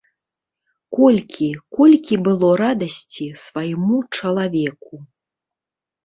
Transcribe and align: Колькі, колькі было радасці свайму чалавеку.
Колькі, 0.99 1.49
колькі 1.79 2.15
было 2.27 2.49
радасці 2.61 3.27
свайму 3.43 3.99
чалавеку. 4.17 4.95